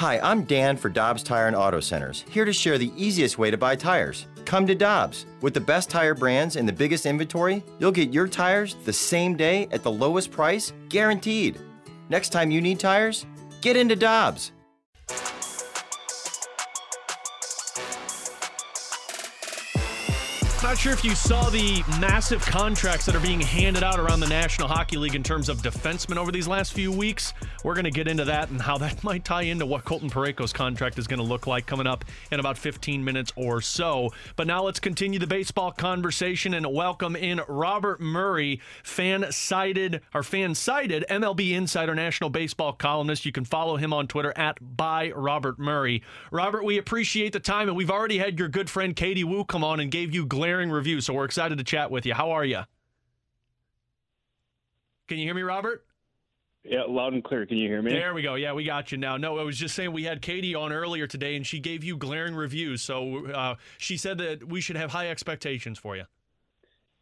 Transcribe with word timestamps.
Hi, 0.00 0.18
I'm 0.20 0.44
Dan 0.44 0.78
for 0.78 0.88
Dobbs 0.88 1.22
Tire 1.22 1.46
and 1.46 1.54
Auto 1.54 1.78
Centers, 1.78 2.24
here 2.30 2.46
to 2.46 2.54
share 2.54 2.78
the 2.78 2.90
easiest 2.96 3.36
way 3.36 3.50
to 3.50 3.58
buy 3.58 3.76
tires. 3.76 4.26
Come 4.46 4.66
to 4.66 4.74
Dobbs. 4.74 5.26
With 5.42 5.52
the 5.52 5.60
best 5.60 5.90
tire 5.90 6.14
brands 6.14 6.56
and 6.56 6.66
the 6.66 6.72
biggest 6.72 7.04
inventory, 7.04 7.62
you'll 7.78 7.92
get 7.92 8.10
your 8.10 8.26
tires 8.26 8.76
the 8.86 8.94
same 8.94 9.36
day 9.36 9.68
at 9.72 9.82
the 9.82 9.90
lowest 9.90 10.30
price, 10.30 10.72
guaranteed. 10.88 11.60
Next 12.08 12.30
time 12.30 12.50
you 12.50 12.62
need 12.62 12.80
tires, 12.80 13.26
get 13.60 13.76
into 13.76 13.94
Dobbs. 13.94 14.52
Not 20.70 20.78
sure 20.78 20.92
if 20.92 21.04
you 21.04 21.16
saw 21.16 21.50
the 21.50 21.82
massive 21.98 22.40
contracts 22.42 23.04
that 23.06 23.16
are 23.16 23.20
being 23.20 23.40
handed 23.40 23.82
out 23.82 23.98
around 23.98 24.20
the 24.20 24.28
National 24.28 24.68
Hockey 24.68 24.96
League 24.96 25.16
in 25.16 25.22
terms 25.24 25.48
of 25.48 25.58
defensemen 25.62 26.16
over 26.16 26.30
these 26.30 26.46
last 26.46 26.74
few 26.74 26.92
weeks. 26.92 27.32
We're 27.62 27.74
going 27.74 27.84
to 27.84 27.90
get 27.90 28.08
into 28.08 28.24
that 28.24 28.48
and 28.48 28.60
how 28.60 28.78
that 28.78 29.04
might 29.04 29.24
tie 29.24 29.42
into 29.42 29.66
what 29.66 29.84
Colton 29.84 30.08
Parayko's 30.08 30.52
contract 30.52 30.98
is 30.98 31.06
going 31.06 31.18
to 31.18 31.24
look 31.24 31.46
like 31.46 31.66
coming 31.66 31.86
up 31.86 32.06
in 32.32 32.40
about 32.40 32.56
15 32.56 33.04
minutes 33.04 33.32
or 33.36 33.60
so. 33.60 34.10
But 34.36 34.46
now 34.46 34.62
let's 34.62 34.80
continue 34.80 35.18
the 35.18 35.26
baseball 35.26 35.70
conversation 35.70 36.54
and 36.54 36.72
welcome 36.72 37.16
in 37.16 37.40
Robert 37.48 38.00
Murray, 38.00 38.60
FanSided 38.82 40.00
or 40.14 40.22
FanSided 40.22 41.06
MLB 41.08 41.52
Insider 41.52 41.94
National 41.94 42.30
Baseball 42.30 42.72
columnist. 42.72 43.26
You 43.26 43.32
can 43.32 43.44
follow 43.44 43.76
him 43.76 43.92
on 43.92 44.06
Twitter 44.06 44.32
at 44.38 44.56
by 44.76 45.10
Robert 45.10 45.58
Murray. 45.58 46.02
Robert, 46.30 46.64
we 46.64 46.78
appreciate 46.78 47.34
the 47.34 47.40
time, 47.40 47.68
and 47.68 47.76
we've 47.76 47.90
already 47.90 48.16
had 48.16 48.38
your 48.38 48.48
good 48.48 48.70
friend 48.70 48.96
Katie 48.96 49.24
Woo 49.24 49.44
come 49.44 49.64
on 49.64 49.80
and 49.80 49.90
gave 49.90 50.14
you 50.14 50.24
glaring 50.24 50.70
review, 50.70 51.02
so 51.02 51.12
we're 51.12 51.26
excited 51.26 51.58
to 51.58 51.64
chat 51.64 51.90
with 51.90 52.06
you. 52.06 52.14
How 52.14 52.30
are 52.30 52.44
you? 52.44 52.62
Can 55.08 55.18
you 55.18 55.24
hear 55.24 55.34
me, 55.34 55.42
Robert? 55.42 55.84
Yeah, 56.62 56.82
loud 56.82 57.14
and 57.14 57.24
clear. 57.24 57.46
Can 57.46 57.56
you 57.56 57.68
hear 57.68 57.80
me? 57.80 57.92
There 57.92 58.12
we 58.12 58.22
go. 58.22 58.34
Yeah, 58.34 58.52
we 58.52 58.64
got 58.64 58.92
you 58.92 58.98
now. 58.98 59.16
No, 59.16 59.38
I 59.38 59.42
was 59.42 59.56
just 59.56 59.74
saying 59.74 59.92
we 59.92 60.04
had 60.04 60.20
Katie 60.20 60.54
on 60.54 60.72
earlier 60.72 61.06
today, 61.06 61.36
and 61.36 61.46
she 61.46 61.58
gave 61.58 61.82
you 61.82 61.96
glaring 61.96 62.34
reviews. 62.34 62.82
So 62.82 63.26
uh, 63.28 63.54
she 63.78 63.96
said 63.96 64.18
that 64.18 64.46
we 64.46 64.60
should 64.60 64.76
have 64.76 64.90
high 64.90 65.08
expectations 65.08 65.78
for 65.78 65.96
you. 65.96 66.04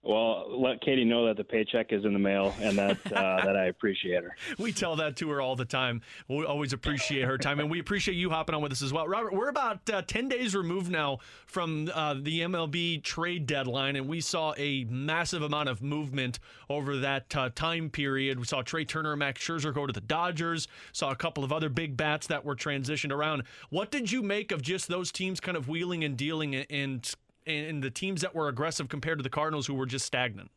Well, 0.09 0.47
let 0.59 0.81
Katie 0.81 1.05
know 1.05 1.27
that 1.27 1.37
the 1.37 1.45
paycheck 1.45 1.93
is 1.93 2.07
in 2.07 2.15
the 2.15 2.19
mail 2.19 2.55
and 2.63 2.79
that 2.79 2.97
uh, 3.13 3.41
that 3.45 3.59
I 3.59 3.67
appreciate 3.67 4.25
her. 4.25 4.35
We 4.59 4.73
tell 4.73 4.97
that 4.97 5.17
to 5.17 5.29
her 5.29 5.43
all 5.43 5.55
the 5.55 5.67
time. 5.67 6.01
We 6.29 6.47
always 6.47 6.73
appreciate 6.73 7.25
her 7.25 7.37
time, 7.37 7.61
and 7.61 7.71
we 7.71 7.79
appreciate 7.79 8.15
you 8.15 8.31
hopping 8.31 8.55
on 8.55 8.63
with 8.63 8.73
us 8.73 8.81
as 8.81 8.91
well. 8.91 9.07
Robert, 9.07 9.35
we're 9.35 9.51
about 9.51 9.81
uh, 9.91 10.01
10 10.01 10.31
days 10.31 10.57
removed 10.57 10.91
now 10.91 11.19
from 11.47 11.91
uh, 11.93 12.15
the 12.15 12.41
MLB 12.41 13.03
trade 13.03 13.45
deadline, 13.47 13.97
and 13.97 14.09
we 14.09 14.23
saw 14.23 14.55
a 14.57 14.85
massive 14.85 15.43
amount 15.43 15.69
of 15.69 15.83
movement 15.83 16.39
over 16.71 16.97
that 16.97 17.37
uh, 17.37 17.51
time 17.55 17.91
period. 17.91 18.39
We 18.39 18.47
saw 18.47 18.63
Trea 18.63 18.87
Turner 18.87 19.13
and 19.13 19.19
Max 19.19 19.47
Scherzer 19.47 19.75
go 19.75 19.87
to 19.87 19.93
the 19.93 20.01
Dodgers, 20.01 20.69
saw 20.93 21.11
a 21.11 21.17
couple 21.17 21.45
of 21.45 21.53
other 21.53 21.69
big 21.69 21.99
bats 21.99 22.27
that 22.29 22.47
were 22.47 22.57
transitioned 22.57 23.13
around. 23.13 23.43
What 23.69 23.91
did 23.91 24.11
you 24.11 24.23
make 24.23 24.53
of 24.53 24.63
just 24.63 24.89
those 24.89 25.13
teams 25.13 25.39
kind 25.39 25.57
of 25.59 25.69
wheeling 25.69 26.03
and 26.03 26.17
dealing 26.17 26.55
and 26.55 27.15
and 27.49 27.83
the 27.83 27.91
teams 27.91 28.21
that 28.23 28.35
were 28.35 28.49
aggressive 28.49 28.89
compared 28.89 29.19
to 29.19 29.23
the 29.23 29.31
Cardinals 29.31 29.67
who 29.67 29.75
were 29.75 29.87
just 29.87 30.07
stagnant? 30.07 30.51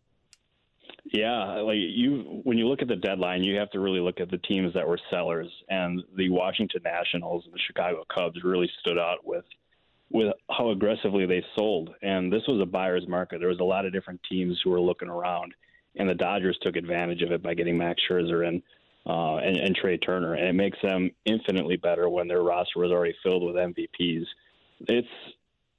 Yeah, 1.06 1.62
like 1.62 1.78
you 1.78 2.42
when 2.44 2.58
you 2.58 2.68
look 2.68 2.82
at 2.82 2.88
the 2.88 2.96
deadline, 2.96 3.44
you 3.44 3.58
have 3.58 3.72
to 3.72 3.80
really 3.80 4.00
look 4.00 4.20
at 4.20 4.30
the 4.30 4.38
teams 4.38 4.74
that 4.74 4.88
were 4.88 5.00
sellers 5.10 5.50
and 5.70 6.02
the 6.16 6.30
Washington 6.30 6.82
Nationals 6.84 7.44
and 7.46 7.54
the 7.54 7.60
Chicago 7.68 8.04
Cubs 8.14 8.44
really 8.44 8.70
stood 8.80 8.98
out 8.98 9.26
with 9.26 9.46
with 10.12 10.34
how 10.50 10.72
aggressively 10.72 11.26
they 11.26 11.44
sold. 11.58 11.90
And 12.02 12.32
this 12.32 12.44
was 12.48 12.62
a 12.62 12.66
buyer's 12.66 13.08
market. 13.08 13.40
There 13.40 13.48
was 13.48 13.60
a 13.62 13.66
lot 13.66 13.86
of 13.86 13.94
different 13.94 14.20
teams 14.30 14.60
who 14.64 14.70
were 14.70 14.82
looking 14.82 15.08
around 15.08 15.54
and 15.96 16.10
the 16.10 16.14
Dodgers 16.14 16.58
took 16.62 16.76
advantage 16.76 17.22
of 17.22 17.32
it 17.32 17.44
by 17.44 17.54
getting 17.54 17.78
Max 17.78 18.02
Scherzer 18.10 18.62
uh, 19.06 19.36
and, 19.38 19.58
and 19.58 19.76
Trea 19.76 19.98
Turner, 19.98 20.36
and 20.36 20.48
it 20.48 20.54
makes 20.54 20.78
them 20.82 21.12
infinitely 21.26 21.76
better 21.76 22.10
when 22.10 22.28
their 22.28 22.44
roster 22.44 22.80
was 22.80 22.92
already 22.92 23.16
filled 23.24 23.44
with 23.44 23.56
MVPs. 23.56 24.26
It's 24.88 25.08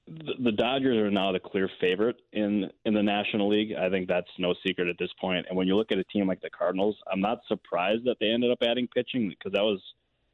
the 0.09 0.53
Dodgers 0.53 0.97
are 0.97 1.11
now 1.11 1.33
the 1.33 1.39
clear 1.39 1.71
favorite 1.81 2.17
in 2.33 2.71
in 2.85 2.95
the 2.95 3.03
National 3.03 3.49
League. 3.49 3.73
I 3.75 3.89
think 3.89 4.09
that's 4.09 4.29
no 4.39 4.55
secret 4.67 4.89
at 4.89 4.97
this 4.99 5.11
point. 5.21 5.47
And 5.49 5.57
when 5.57 5.67
you 5.67 5.77
look 5.77 5.93
at 5.93 5.99
a 5.99 6.05
team 6.05 6.27
like 6.27 6.41
the 6.41 6.51
Cardinals, 6.51 6.97
I'm 7.11 7.21
not 7.21 7.41
surprised 7.47 8.05
that 8.05 8.17
they 8.21 8.31
ended 8.31 8.51
up 8.51 8.59
adding 8.63 8.89
pitching 8.89 9.29
because 9.29 9.53
that 9.53 9.63
was 9.63 9.81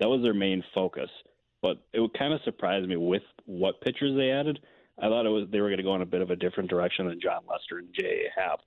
that 0.00 0.08
was 0.08 0.22
their 0.22 0.34
main 0.34 0.64
focus. 0.74 1.10
But 1.60 1.82
it 1.92 2.10
kind 2.18 2.32
of 2.32 2.40
surprise 2.44 2.86
me 2.86 2.96
with 2.96 3.22
what 3.44 3.80
pitchers 3.80 4.16
they 4.16 4.30
added. 4.30 4.60
I 4.98 5.08
thought 5.08 5.26
it 5.26 5.30
was 5.30 5.48
they 5.50 5.60
were 5.60 5.68
going 5.68 5.78
to 5.78 5.84
go 5.84 5.94
in 5.94 6.02
a 6.02 6.06
bit 6.06 6.22
of 6.22 6.30
a 6.30 6.36
different 6.36 6.70
direction 6.70 7.06
than 7.08 7.20
Jon 7.20 7.42
Lester 7.48 7.78
and 7.78 7.88
J.A. 7.92 8.40
Happ. 8.40 8.60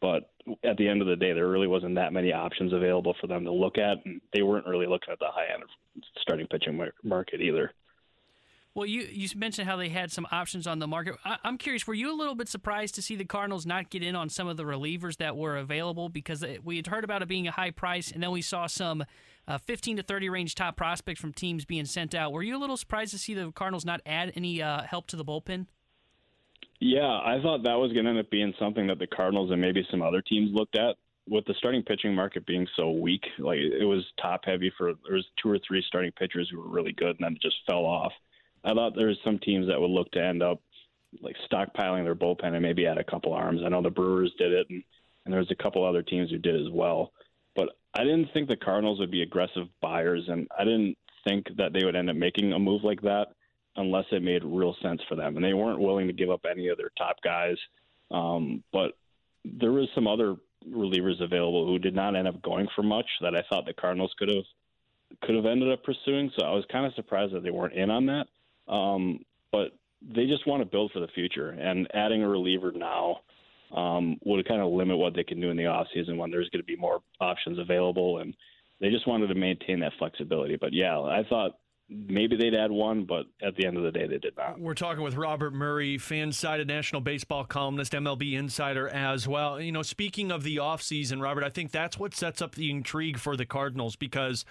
But 0.00 0.30
at 0.62 0.76
the 0.76 0.86
end 0.86 1.00
of 1.00 1.08
the 1.08 1.16
day, 1.16 1.32
there 1.32 1.48
really 1.48 1.66
wasn't 1.66 1.94
that 1.94 2.12
many 2.12 2.32
options 2.32 2.72
available 2.72 3.14
for 3.20 3.26
them 3.26 3.44
to 3.44 3.52
look 3.52 3.78
at, 3.78 4.04
and 4.04 4.20
they 4.34 4.42
weren't 4.42 4.66
really 4.66 4.86
looking 4.86 5.12
at 5.12 5.18
the 5.18 5.28
high 5.30 5.52
end 5.52 5.64
starting 6.20 6.46
pitching 6.46 6.78
market 7.02 7.40
either. 7.40 7.72
Well, 8.74 8.86
you 8.86 9.06
you 9.10 9.28
mentioned 9.36 9.68
how 9.68 9.76
they 9.76 9.88
had 9.88 10.10
some 10.10 10.26
options 10.32 10.66
on 10.66 10.80
the 10.80 10.88
market. 10.88 11.14
I, 11.24 11.38
am 11.44 11.58
curious, 11.58 11.86
were 11.86 11.94
you 11.94 12.12
a 12.12 12.16
little 12.16 12.34
bit 12.34 12.48
surprised 12.48 12.96
to 12.96 13.02
see 13.02 13.14
the 13.14 13.24
Cardinals 13.24 13.64
not 13.64 13.88
get 13.88 14.02
in 14.02 14.16
on 14.16 14.28
some 14.28 14.48
of 14.48 14.56
the 14.56 14.64
relievers 14.64 15.18
that 15.18 15.36
were 15.36 15.56
available 15.56 16.08
because 16.08 16.44
we 16.64 16.76
had 16.76 16.88
heard 16.88 17.04
about 17.04 17.22
it 17.22 17.28
being 17.28 17.46
a 17.46 17.52
high 17.52 17.70
price, 17.70 18.10
and 18.10 18.20
then 18.20 18.32
we 18.32 18.42
saw 18.42 18.66
some 18.66 19.04
uh, 19.46 19.58
15 19.58 19.98
to 19.98 20.02
30 20.02 20.28
range 20.28 20.56
top 20.56 20.76
prospects 20.76 21.20
from 21.20 21.32
teams 21.32 21.64
being 21.64 21.84
sent 21.84 22.16
out. 22.16 22.32
Were 22.32 22.42
you 22.42 22.56
a 22.56 22.58
little 22.58 22.76
surprised 22.76 23.12
to 23.12 23.18
see 23.18 23.32
the 23.32 23.52
Cardinals 23.52 23.84
not 23.84 24.00
add 24.06 24.32
any 24.34 24.60
uh, 24.60 24.82
help 24.82 25.06
to 25.08 25.16
the 25.16 25.24
bullpen? 25.24 25.66
Yeah, 26.80 27.06
I 27.06 27.38
thought 27.40 27.62
that 27.62 27.78
was 27.78 27.92
going 27.92 28.06
to 28.06 28.10
end 28.10 28.18
up 28.18 28.30
being 28.30 28.52
something 28.58 28.88
that 28.88 28.98
the 28.98 29.06
Cardinals 29.06 29.52
and 29.52 29.60
maybe 29.60 29.86
some 29.88 30.02
other 30.02 30.20
teams 30.20 30.50
looked 30.52 30.76
at. 30.76 30.96
With 31.26 31.46
the 31.46 31.54
starting 31.56 31.82
pitching 31.82 32.14
market 32.14 32.44
being 32.44 32.66
so 32.76 32.90
weak, 32.90 33.22
like 33.38 33.56
it 33.56 33.86
was 33.86 34.04
top 34.20 34.42
heavy 34.44 34.70
for 34.76 34.92
there 35.06 35.14
was 35.14 35.24
two 35.42 35.48
or 35.48 35.58
three 35.66 35.82
starting 35.86 36.12
pitchers 36.12 36.50
who 36.50 36.60
were 36.60 36.68
really 36.68 36.92
good, 36.92 37.16
and 37.16 37.20
then 37.20 37.32
it 37.32 37.40
just 37.40 37.56
fell 37.66 37.86
off. 37.86 38.12
I 38.64 38.74
thought 38.74 38.96
there 38.96 39.08
was 39.08 39.18
some 39.24 39.38
teams 39.38 39.68
that 39.68 39.80
would 39.80 39.90
look 39.90 40.10
to 40.12 40.22
end 40.22 40.42
up 40.42 40.60
like 41.20 41.36
stockpiling 41.50 42.04
their 42.04 42.14
bullpen 42.14 42.54
and 42.54 42.62
maybe 42.62 42.86
add 42.86 42.98
a 42.98 43.04
couple 43.04 43.32
arms. 43.32 43.60
I 43.64 43.68
know 43.68 43.82
the 43.82 43.90
Brewers 43.90 44.32
did 44.38 44.52
it, 44.52 44.66
and, 44.70 44.82
and 45.24 45.34
was 45.34 45.50
a 45.50 45.62
couple 45.62 45.84
other 45.84 46.02
teams 46.02 46.30
who 46.30 46.38
did 46.38 46.56
as 46.56 46.70
well. 46.72 47.12
But 47.54 47.70
I 47.94 48.02
didn't 48.02 48.32
think 48.32 48.48
the 48.48 48.56
Cardinals 48.56 48.98
would 48.98 49.10
be 49.10 49.22
aggressive 49.22 49.68
buyers, 49.80 50.24
and 50.28 50.48
I 50.58 50.64
didn't 50.64 50.96
think 51.26 51.46
that 51.56 51.72
they 51.72 51.84
would 51.84 51.96
end 51.96 52.10
up 52.10 52.16
making 52.16 52.52
a 52.52 52.58
move 52.58 52.84
like 52.84 53.00
that 53.02 53.28
unless 53.76 54.04
it 54.12 54.22
made 54.22 54.44
real 54.44 54.76
sense 54.82 55.00
for 55.08 55.16
them. 55.16 55.36
And 55.36 55.44
they 55.44 55.54
weren't 55.54 55.80
willing 55.80 56.06
to 56.06 56.12
give 56.12 56.30
up 56.30 56.44
any 56.48 56.68
of 56.68 56.78
their 56.78 56.90
top 56.96 57.16
guys. 57.22 57.56
Um, 58.10 58.62
but 58.72 58.92
there 59.44 59.72
was 59.72 59.88
some 59.94 60.06
other 60.06 60.36
relievers 60.68 61.22
available 61.22 61.66
who 61.66 61.78
did 61.78 61.94
not 61.94 62.16
end 62.16 62.28
up 62.28 62.40
going 62.42 62.68
for 62.74 62.82
much 62.82 63.06
that 63.20 63.34
I 63.34 63.42
thought 63.48 63.66
the 63.66 63.74
Cardinals 63.74 64.14
could 64.18 64.28
have 64.28 64.44
could 65.22 65.34
have 65.34 65.46
ended 65.46 65.70
up 65.70 65.84
pursuing. 65.84 66.30
So 66.36 66.44
I 66.44 66.50
was 66.52 66.64
kind 66.72 66.86
of 66.86 66.94
surprised 66.94 67.34
that 67.34 67.42
they 67.42 67.50
weren't 67.50 67.74
in 67.74 67.90
on 67.90 68.06
that. 68.06 68.26
Um, 68.68 69.20
but 69.52 69.72
they 70.02 70.26
just 70.26 70.46
want 70.46 70.62
to 70.62 70.66
build 70.66 70.92
for 70.92 71.00
the 71.00 71.08
future, 71.08 71.50
and 71.50 71.88
adding 71.94 72.22
a 72.22 72.28
reliever 72.28 72.72
now 72.72 73.20
um, 73.74 74.18
would 74.24 74.46
kind 74.46 74.60
of 74.60 74.72
limit 74.72 74.98
what 74.98 75.14
they 75.14 75.24
can 75.24 75.40
do 75.40 75.50
in 75.50 75.56
the 75.56 75.64
offseason 75.64 76.16
when 76.16 76.30
there's 76.30 76.48
going 76.50 76.62
to 76.62 76.66
be 76.66 76.76
more 76.76 77.00
options 77.20 77.58
available. 77.58 78.18
And 78.18 78.34
they 78.80 78.90
just 78.90 79.08
wanted 79.08 79.28
to 79.28 79.34
maintain 79.34 79.80
that 79.80 79.92
flexibility. 79.98 80.56
But 80.56 80.72
yeah, 80.72 80.98
I 81.00 81.24
thought 81.28 81.58
maybe 81.88 82.36
they'd 82.36 82.54
add 82.54 82.70
one, 82.70 83.04
but 83.04 83.26
at 83.42 83.56
the 83.56 83.66
end 83.66 83.76
of 83.76 83.82
the 83.82 83.92
day, 83.92 84.06
they 84.06 84.18
did 84.18 84.36
not. 84.36 84.58
We're 84.58 84.74
talking 84.74 85.02
with 85.02 85.16
Robert 85.16 85.52
Murray, 85.52 85.98
FanSided 85.98 86.66
national 86.66 87.02
baseball 87.02 87.44
columnist, 87.44 87.92
MLB 87.92 88.34
insider 88.34 88.88
as 88.88 89.28
well. 89.28 89.60
You 89.60 89.72
know, 89.72 89.82
speaking 89.82 90.32
of 90.32 90.42
the 90.42 90.56
offseason, 90.56 91.22
Robert, 91.22 91.44
I 91.44 91.50
think 91.50 91.70
that's 91.70 91.98
what 91.98 92.14
sets 92.14 92.40
up 92.40 92.54
the 92.54 92.70
intrigue 92.70 93.18
for 93.18 93.36
the 93.36 93.44
Cardinals 93.44 93.96
because 93.96 94.44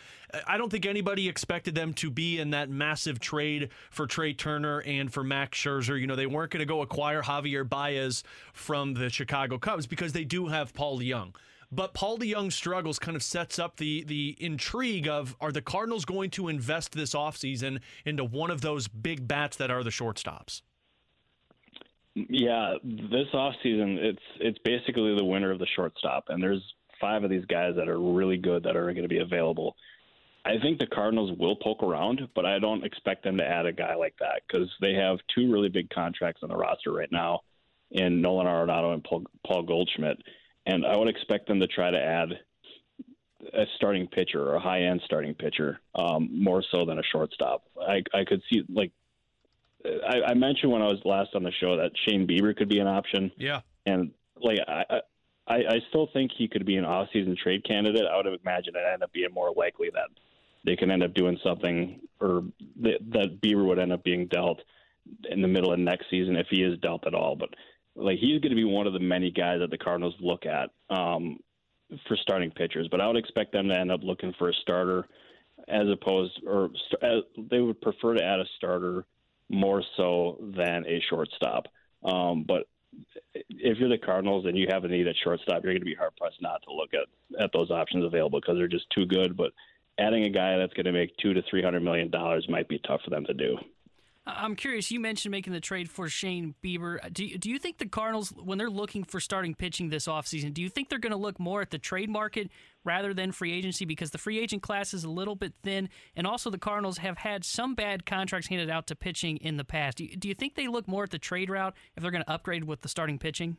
I 0.47 0.57
don't 0.57 0.69
think 0.69 0.85
anybody 0.85 1.27
expected 1.27 1.75
them 1.75 1.93
to 1.95 2.11
be 2.11 2.39
in 2.39 2.51
that 2.51 2.69
massive 2.69 3.19
trade 3.19 3.69
for 3.89 4.05
Trea 4.05 4.33
Turner 4.33 4.81
and 4.81 5.11
for 5.11 5.23
Max 5.23 5.57
Scherzer. 5.57 5.99
You 5.99 6.07
know, 6.07 6.15
they 6.15 6.27
weren't 6.27 6.51
going 6.51 6.59
to 6.59 6.65
go 6.65 6.81
acquire 6.81 7.23
Javier 7.23 7.67
Baez 7.67 8.23
from 8.53 8.93
the 8.93 9.09
Chicago 9.09 9.57
Cubs 9.57 9.87
because 9.87 10.13
they 10.13 10.23
do 10.23 10.47
have 10.47 10.73
Paul 10.73 11.01
Young. 11.01 11.33
But 11.73 11.93
Paul 11.93 12.17
DeJong's 12.17 12.55
struggles 12.55 12.99
kind 12.99 13.15
of 13.15 13.23
sets 13.23 13.57
up 13.57 13.77
the 13.77 14.03
the 14.03 14.35
intrigue 14.39 15.07
of 15.07 15.35
are 15.41 15.51
the 15.51 15.61
Cardinals 15.61 16.05
going 16.05 16.29
to 16.31 16.47
invest 16.47 16.93
this 16.93 17.13
offseason 17.13 17.79
into 18.05 18.23
one 18.23 18.51
of 18.51 18.61
those 18.61 18.87
big 18.87 19.27
bats 19.27 19.57
that 19.57 19.71
are 19.71 19.83
the 19.83 19.89
shortstops? 19.89 20.61
Yeah, 22.15 22.75
this 22.83 23.27
offseason 23.33 23.97
it's 23.97 24.21
it's 24.39 24.59
basically 24.59 25.15
the 25.15 25.25
winner 25.25 25.51
of 25.51 25.59
the 25.59 25.67
shortstop, 25.75 26.25
and 26.29 26.41
there's 26.41 26.61
five 27.01 27.23
of 27.23 27.29
these 27.29 27.45
guys 27.45 27.73
that 27.75 27.89
are 27.89 27.99
really 27.99 28.37
good 28.37 28.63
that 28.63 28.75
are 28.75 28.83
going 28.83 29.01
to 29.03 29.07
be 29.07 29.19
available. 29.19 29.75
I 30.45 30.59
think 30.61 30.77
the 30.77 30.87
Cardinals 30.87 31.31
will 31.39 31.55
poke 31.55 31.81
around, 31.81 32.21
but 32.35 32.45
I 32.45 32.59
don't 32.59 32.83
expect 32.83 33.23
them 33.23 33.37
to 33.37 33.45
add 33.45 33.65
a 33.65 33.71
guy 33.71 33.95
like 33.95 34.15
that 34.19 34.41
because 34.47 34.69
they 34.81 34.93
have 34.93 35.17
two 35.33 35.51
really 35.51 35.69
big 35.69 35.89
contracts 35.89 36.41
on 36.43 36.49
the 36.49 36.55
roster 36.55 36.91
right 36.91 37.11
now 37.11 37.41
in 37.91 38.21
Nolan 38.21 38.47
Arenado 38.47 38.93
and 38.93 39.03
Paul 39.45 39.63
Goldschmidt, 39.63 40.17
and 40.65 40.85
I 40.85 40.97
would 40.97 41.07
expect 41.07 41.47
them 41.47 41.59
to 41.59 41.67
try 41.67 41.91
to 41.91 41.99
add 41.99 42.29
a 43.53 43.65
starting 43.75 44.07
pitcher 44.07 44.41
or 44.41 44.55
a 44.55 44.59
high 44.59 44.83
end 44.83 45.01
starting 45.05 45.33
pitcher 45.33 45.79
um, 45.95 46.29
more 46.31 46.63
so 46.71 46.85
than 46.85 46.99
a 46.99 47.03
shortstop. 47.11 47.63
I, 47.81 48.03
I 48.13 48.23
could 48.25 48.41
see 48.51 48.63
like 48.69 48.91
I, 49.85 50.31
I 50.31 50.33
mentioned 50.33 50.71
when 50.71 50.81
I 50.81 50.87
was 50.87 50.99
last 51.03 51.31
on 51.35 51.43
the 51.43 51.51
show 51.59 51.77
that 51.77 51.91
Shane 52.07 52.25
Bieber 52.27 52.55
could 52.55 52.69
be 52.69 52.79
an 52.79 52.87
option. 52.87 53.31
Yeah, 53.37 53.61
and 53.85 54.11
like 54.41 54.59
I. 54.67 55.01
I, 55.45 55.55
I 55.55 55.79
still 55.89 56.07
think 56.13 56.31
he 56.37 56.47
could 56.47 56.65
be 56.65 56.77
an 56.77 56.85
off-season 56.85 57.35
trade 57.35 57.65
candidate. 57.65 58.05
I 58.09 58.15
would 58.15 58.27
imagine 58.27 58.77
it 58.77 58.93
end 58.93 59.03
up 59.03 59.11
being 59.11 59.33
more 59.33 59.51
likely 59.53 59.89
that 59.93 60.07
they 60.65 60.77
can 60.77 60.89
end 60.89 61.03
up 61.03 61.13
doing 61.13 61.37
something, 61.43 61.99
or 62.21 62.45
that, 62.79 62.99
that 63.11 63.41
Bieber 63.41 63.65
would 63.67 63.77
end 63.77 63.91
up 63.91 64.05
being 64.05 64.27
dealt 64.27 64.61
in 65.29 65.41
the 65.41 65.49
middle 65.49 65.73
of 65.73 65.79
next 65.79 66.09
season 66.09 66.37
if 66.37 66.47
he 66.49 66.63
is 66.63 66.79
dealt 66.79 67.05
at 67.05 67.13
all. 67.13 67.35
But 67.35 67.49
like 67.95 68.19
he's 68.19 68.41
going 68.41 68.51
to 68.51 68.55
be 68.55 68.63
one 68.63 68.87
of 68.87 68.93
the 68.93 68.99
many 68.99 69.31
guys 69.31 69.59
that 69.59 69.69
the 69.69 69.77
Cardinals 69.77 70.15
look 70.19 70.45
at 70.45 70.69
um, 70.89 71.37
for 72.07 72.17
starting 72.17 72.51
pitchers. 72.51 72.87
But 72.89 73.01
I 73.01 73.07
would 73.07 73.17
expect 73.17 73.51
them 73.51 73.67
to 73.69 73.79
end 73.79 73.91
up 73.91 74.01
looking 74.03 74.33
for 74.37 74.49
a 74.49 74.53
starter, 74.61 75.05
as 75.67 75.87
opposed, 75.91 76.41
or 76.45 76.71
as, 77.01 77.23
they 77.49 77.59
would 77.59 77.81
prefer 77.81 78.15
to 78.15 78.23
add 78.23 78.39
a 78.39 78.45
starter 78.57 79.05
more 79.49 79.83
so 79.97 80.39
than 80.55 80.85
a 80.87 81.01
shortstop. 81.09 81.67
Um, 82.03 82.43
but 82.47 82.67
if 83.33 83.77
you're 83.77 83.89
the 83.89 83.97
Cardinals 83.97 84.45
and 84.45 84.57
you 84.57 84.67
have 84.69 84.83
a 84.83 84.87
need 84.87 85.07
at 85.07 85.15
shortstop, 85.23 85.63
you're 85.63 85.73
going 85.73 85.81
to 85.81 85.85
be 85.85 85.95
hard 85.95 86.15
pressed 86.17 86.41
not 86.41 86.61
to 86.63 86.73
look 86.73 86.91
at 86.93 87.07
at 87.41 87.51
those 87.53 87.71
options 87.71 88.05
available 88.05 88.39
because 88.39 88.57
they're 88.57 88.67
just 88.67 88.89
too 88.89 89.05
good. 89.05 89.35
But 89.37 89.51
adding 89.99 90.25
a 90.25 90.29
guy 90.29 90.57
that's 90.57 90.73
going 90.73 90.85
to 90.85 90.91
make 90.91 91.15
two 91.17 91.33
to 91.33 91.43
three 91.49 91.63
hundred 91.63 91.83
million 91.83 92.09
dollars 92.09 92.47
might 92.49 92.67
be 92.67 92.79
tough 92.79 93.01
for 93.03 93.09
them 93.09 93.25
to 93.25 93.33
do. 93.33 93.57
I'm 94.25 94.55
curious. 94.55 94.89
You 94.89 95.01
mentioned 95.01 95.31
making 95.31 95.51
the 95.51 95.59
trade 95.59 95.89
for 95.89 96.07
Shane 96.07 96.55
Bieber. 96.63 97.11
Do 97.11 97.25
you, 97.25 97.37
do 97.37 97.49
you 97.49 97.59
think 97.59 97.77
the 97.77 97.85
Cardinals, 97.85 98.29
when 98.29 98.57
they're 98.57 98.69
looking 98.69 99.03
for 99.03 99.19
starting 99.19 99.53
pitching 99.53 99.89
this 99.89 100.07
offseason, 100.07 100.53
do 100.53 100.61
you 100.61 100.69
think 100.69 100.87
they're 100.87 100.97
going 100.97 101.11
to 101.11 101.17
look 101.17 101.41
more 101.41 101.61
at 101.61 101.71
the 101.71 101.77
trade 101.77 102.09
market 102.09 102.49
rather 102.85 103.13
than 103.13 103.33
free 103.33 103.51
agency? 103.51 103.83
Because 103.83 104.11
the 104.11 104.17
free 104.17 104.39
agent 104.39 104.61
class 104.61 104.93
is 104.93 105.03
a 105.03 105.09
little 105.09 105.35
bit 105.35 105.53
thin, 105.61 105.89
and 106.15 106.25
also 106.25 106.49
the 106.49 106.57
Cardinals 106.57 106.99
have 106.99 107.17
had 107.17 107.43
some 107.43 107.75
bad 107.75 108.05
contracts 108.05 108.47
handed 108.47 108.69
out 108.69 108.87
to 108.87 108.95
pitching 108.95 109.37
in 109.37 109.57
the 109.57 109.65
past. 109.65 109.97
Do 109.97 110.05
you, 110.05 110.15
do 110.15 110.29
you 110.29 110.35
think 110.35 110.55
they 110.55 110.69
look 110.69 110.87
more 110.87 111.03
at 111.03 111.09
the 111.09 111.19
trade 111.19 111.49
route 111.49 111.75
if 111.97 112.01
they're 112.01 112.11
going 112.11 112.23
to 112.23 112.31
upgrade 112.31 112.63
with 112.63 112.81
the 112.81 112.89
starting 112.89 113.19
pitching? 113.19 113.57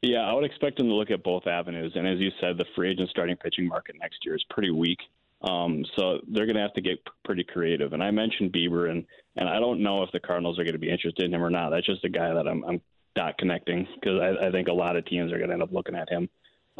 Yeah, 0.00 0.22
I 0.22 0.32
would 0.32 0.44
expect 0.44 0.78
them 0.78 0.88
to 0.88 0.94
look 0.94 1.12
at 1.12 1.22
both 1.22 1.46
avenues. 1.46 1.92
And 1.94 2.08
as 2.08 2.18
you 2.18 2.30
said, 2.40 2.58
the 2.58 2.64
free 2.74 2.90
agent 2.90 3.10
starting 3.10 3.36
pitching 3.36 3.68
market 3.68 3.94
next 4.00 4.24
year 4.24 4.34
is 4.34 4.44
pretty 4.50 4.72
weak. 4.72 4.98
Um, 5.42 5.84
so 5.96 6.20
they're 6.28 6.46
going 6.46 6.56
to 6.56 6.62
have 6.62 6.74
to 6.74 6.80
get 6.80 6.98
pretty 7.24 7.44
creative. 7.44 7.92
And 7.92 8.02
I 8.02 8.10
mentioned 8.10 8.52
Bieber, 8.52 8.90
and 8.90 9.04
and 9.36 9.48
I 9.48 9.58
don't 9.58 9.82
know 9.82 10.02
if 10.02 10.12
the 10.12 10.20
Cardinals 10.20 10.58
are 10.58 10.64
going 10.64 10.74
to 10.74 10.78
be 10.78 10.90
interested 10.90 11.24
in 11.24 11.34
him 11.34 11.42
or 11.42 11.50
not. 11.50 11.70
That's 11.70 11.86
just 11.86 12.04
a 12.04 12.08
guy 12.08 12.32
that 12.32 12.46
I'm 12.46 12.64
I'm 12.64 12.80
not 13.16 13.38
connecting 13.38 13.86
because 13.94 14.20
I, 14.20 14.46
I 14.46 14.50
think 14.50 14.68
a 14.68 14.72
lot 14.72 14.96
of 14.96 15.04
teams 15.06 15.32
are 15.32 15.38
going 15.38 15.48
to 15.48 15.54
end 15.54 15.62
up 15.62 15.72
looking 15.72 15.96
at 15.96 16.08
him. 16.08 16.28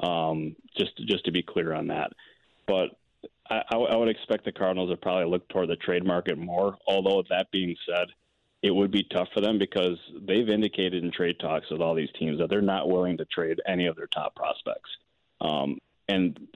Um, 0.03 0.57
just 0.77 0.97
just 1.07 1.25
to 1.27 1.33
be 1.33 1.43
clear 1.43 1.75
on 1.75 1.89
that, 1.89 2.13
but 2.67 2.91
I, 3.51 3.63
I 3.75 3.97
would 3.97 4.09
expect 4.09 4.45
the 4.45 4.53
Cardinals 4.53 4.91
to 4.91 4.97
probably 4.97 5.31
look 5.31 5.47
toward 5.49 5.69
the 5.69 5.77
trade 5.77 6.05
market 6.05 6.39
more. 6.39 6.79
Although 6.87 7.23
that 7.29 7.51
being 7.51 7.77
said, 7.87 8.09
it 8.63 8.71
would 8.71 8.91
be 8.91 9.03
tough 9.03 9.29
for 9.35 9.41
them 9.41 9.59
because 9.59 9.99
they've 10.27 10.49
indicated 10.49 11.03
in 11.05 11.11
trade 11.11 11.39
talks 11.41 11.71
with 11.71 11.81
all 11.81 11.95
these 11.95 12.13
teams 12.19 12.39
that 12.39 12.49
they're 12.49 12.63
not 12.63 12.89
willing 12.89 13.17
to 13.19 13.25
trade 13.27 13.61
any 13.67 13.87
of 13.87 13.97
their 13.97 14.07
top 14.07 14.35
prospects. 14.35 14.91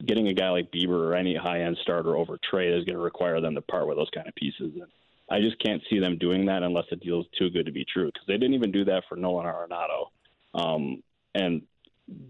Getting 0.06 0.28
a 0.28 0.34
guy 0.34 0.50
like 0.50 0.70
Bieber 0.70 1.08
or 1.08 1.14
any 1.14 1.34
high 1.34 1.62
end 1.62 1.76
starter 1.82 2.16
over 2.16 2.38
trade 2.48 2.72
is 2.72 2.84
going 2.84 2.96
to 2.96 3.02
require 3.02 3.40
them 3.40 3.54
to 3.54 3.62
part 3.62 3.86
with 3.86 3.96
those 3.96 4.10
kind 4.14 4.28
of 4.28 4.34
pieces. 4.34 4.72
And 4.74 4.86
I 5.30 5.40
just 5.40 5.58
can't 5.62 5.82
see 5.90 5.98
them 5.98 6.18
doing 6.18 6.46
that 6.46 6.62
unless 6.62 6.84
the 6.90 6.96
deal 6.96 7.20
is 7.20 7.26
too 7.38 7.50
good 7.50 7.66
to 7.66 7.72
be 7.72 7.84
true 7.84 8.06
because 8.06 8.26
they 8.26 8.34
didn't 8.34 8.54
even 8.54 8.72
do 8.72 8.84
that 8.84 9.04
for 9.08 9.16
Nolan 9.16 9.46
Arenado. 9.46 10.08
Um, 10.54 11.02
and 11.34 11.62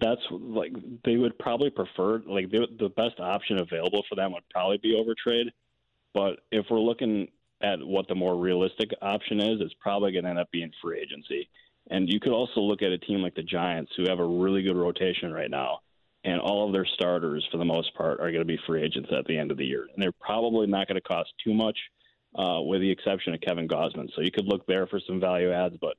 that's 0.00 0.22
like 0.30 0.72
they 1.04 1.16
would 1.16 1.38
probably 1.38 1.70
prefer 1.70 2.22
like 2.26 2.50
they, 2.50 2.60
the 2.78 2.88
best 2.96 3.20
option 3.20 3.58
available 3.60 4.02
for 4.08 4.14
them 4.14 4.32
would 4.32 4.48
probably 4.50 4.78
be 4.78 4.96
over 4.96 5.14
trade. 5.22 5.52
But 6.14 6.40
if 6.50 6.66
we're 6.70 6.80
looking 6.80 7.28
at 7.62 7.78
what 7.80 8.08
the 8.08 8.14
more 8.14 8.36
realistic 8.36 8.90
option 9.02 9.40
is, 9.40 9.60
it's 9.60 9.74
probably 9.80 10.12
going 10.12 10.24
to 10.24 10.30
end 10.30 10.38
up 10.38 10.50
being 10.50 10.72
free 10.82 11.00
agency. 11.00 11.48
And 11.90 12.10
you 12.10 12.18
could 12.20 12.32
also 12.32 12.60
look 12.60 12.82
at 12.82 12.90
a 12.90 12.98
team 12.98 13.22
like 13.22 13.34
the 13.34 13.42
Giants, 13.42 13.92
who 13.96 14.08
have 14.08 14.18
a 14.18 14.26
really 14.26 14.62
good 14.62 14.76
rotation 14.76 15.32
right 15.32 15.50
now 15.50 15.80
and 16.26 16.40
all 16.40 16.66
of 16.66 16.72
their 16.72 16.84
starters, 16.84 17.46
for 17.52 17.58
the 17.58 17.64
most 17.64 17.94
part, 17.94 18.18
are 18.18 18.32
going 18.32 18.40
to 18.40 18.44
be 18.44 18.58
free 18.66 18.82
agents 18.82 19.10
at 19.16 19.24
the 19.26 19.38
end 19.38 19.52
of 19.52 19.56
the 19.56 19.64
year. 19.64 19.86
And 19.94 20.02
they're 20.02 20.10
probably 20.20 20.66
not 20.66 20.88
going 20.88 20.96
to 20.96 21.00
cost 21.00 21.32
too 21.42 21.54
much, 21.54 21.78
uh, 22.34 22.60
with 22.62 22.80
the 22.80 22.90
exception 22.90 23.32
of 23.32 23.40
Kevin 23.40 23.68
Gausman. 23.68 24.08
So 24.14 24.22
you 24.22 24.32
could 24.32 24.46
look 24.46 24.66
there 24.66 24.88
for 24.88 25.00
some 25.06 25.20
value 25.20 25.52
adds, 25.52 25.76
but 25.80 25.96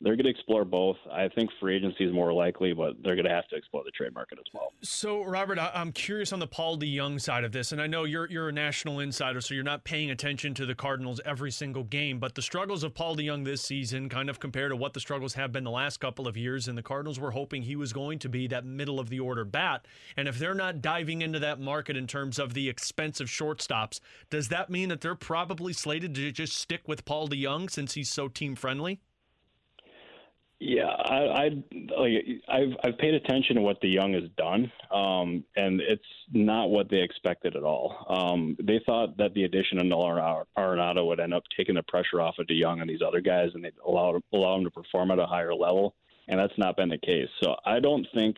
they're 0.00 0.16
going 0.16 0.24
to 0.24 0.30
explore 0.30 0.64
both. 0.64 0.96
I 1.12 1.28
think 1.28 1.50
free 1.60 1.76
agency 1.76 2.04
is 2.04 2.12
more 2.12 2.32
likely, 2.32 2.72
but 2.72 2.94
they're 3.02 3.16
going 3.16 3.26
to 3.26 3.34
have 3.34 3.46
to 3.48 3.56
explore 3.56 3.82
the 3.84 3.90
trade 3.90 4.14
market 4.14 4.38
as 4.38 4.46
well. 4.54 4.72
So, 4.80 5.22
Robert, 5.24 5.58
I'm 5.58 5.92
curious 5.92 6.32
on 6.32 6.38
the 6.38 6.46
Paul 6.46 6.78
DeJong 6.78 7.20
side 7.20 7.44
of 7.44 7.52
this, 7.52 7.72
and 7.72 7.82
I 7.82 7.86
know 7.86 8.04
you're 8.04 8.28
you're 8.30 8.48
a 8.48 8.52
national 8.52 9.00
insider, 9.00 9.40
so 9.40 9.54
you're 9.54 9.62
not 9.62 9.84
paying 9.84 10.10
attention 10.10 10.54
to 10.54 10.66
the 10.66 10.74
Cardinals 10.74 11.20
every 11.26 11.50
single 11.50 11.84
game. 11.84 12.18
But 12.18 12.34
the 12.34 12.42
struggles 12.42 12.82
of 12.82 12.94
Paul 12.94 13.16
DeJong 13.16 13.44
this 13.44 13.62
season, 13.62 14.08
kind 14.08 14.30
of 14.30 14.40
compared 14.40 14.70
to 14.70 14.76
what 14.76 14.94
the 14.94 15.00
struggles 15.00 15.34
have 15.34 15.52
been 15.52 15.64
the 15.64 15.70
last 15.70 15.98
couple 16.00 16.26
of 16.26 16.36
years, 16.36 16.66
and 16.66 16.78
the 16.78 16.82
Cardinals 16.82 17.20
were 17.20 17.32
hoping 17.32 17.62
he 17.62 17.76
was 17.76 17.92
going 17.92 18.18
to 18.20 18.28
be 18.28 18.46
that 18.46 18.64
middle 18.64 18.98
of 18.98 19.10
the 19.10 19.20
order 19.20 19.44
bat. 19.44 19.84
And 20.16 20.28
if 20.28 20.38
they're 20.38 20.54
not 20.54 20.80
diving 20.80 21.20
into 21.20 21.38
that 21.40 21.60
market 21.60 21.96
in 21.96 22.06
terms 22.06 22.38
of 22.38 22.54
the 22.54 22.68
expensive 22.70 23.28
shortstops, 23.28 24.00
does 24.30 24.48
that 24.48 24.70
mean 24.70 24.88
that 24.88 25.02
they're 25.02 25.14
probably 25.14 25.74
slated 25.74 26.14
to 26.14 26.32
just 26.32 26.56
stick 26.56 26.88
with 26.88 27.04
Paul 27.04 27.28
DeJong 27.28 27.70
since 27.70 27.94
he's 27.94 28.08
so 28.08 28.28
team 28.28 28.56
friendly? 28.56 29.00
Yeah, 30.62 30.88
I, 30.88 31.16
I 31.16 31.50
like 31.98 32.12
I've 32.46 32.76
I've 32.84 32.98
paid 32.98 33.14
attention 33.14 33.56
to 33.56 33.62
what 33.62 33.80
DeJong 33.80 34.12
has 34.20 34.28
done, 34.36 34.70
um, 34.92 35.42
and 35.56 35.80
it's 35.80 36.04
not 36.32 36.68
what 36.68 36.90
they 36.90 36.98
expected 36.98 37.56
at 37.56 37.62
all. 37.62 38.04
Um, 38.10 38.58
they 38.62 38.78
thought 38.84 39.16
that 39.16 39.32
the 39.32 39.44
addition 39.44 39.78
of 39.78 39.86
Nolan 39.86 40.18
Arenado 40.58 41.06
would 41.06 41.18
end 41.18 41.32
up 41.32 41.44
taking 41.56 41.76
the 41.76 41.82
pressure 41.84 42.20
off 42.20 42.34
of 42.38 42.46
DeJong 42.46 42.82
and 42.82 42.90
these 42.90 43.00
other 43.00 43.22
guys, 43.22 43.48
and 43.54 43.64
they'd 43.64 43.72
allow 43.86 44.20
allow 44.34 44.58
him 44.58 44.64
to 44.64 44.70
perform 44.70 45.10
at 45.10 45.18
a 45.18 45.24
higher 45.24 45.54
level, 45.54 45.94
and 46.28 46.38
that's 46.38 46.58
not 46.58 46.76
been 46.76 46.90
the 46.90 46.98
case. 46.98 47.28
So 47.42 47.56
I 47.64 47.80
don't 47.80 48.06
think 48.14 48.36